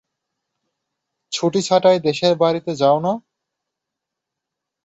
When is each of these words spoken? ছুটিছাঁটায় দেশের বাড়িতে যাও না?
ছুটিছাঁটায় 1.31 1.99
দেশের 1.99 2.33
বাড়িতে 2.35 2.71
যাও 2.75 2.97
না? 2.99 3.13